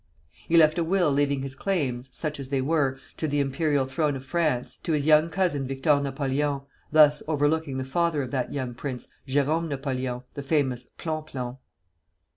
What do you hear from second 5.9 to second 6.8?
Napoleon,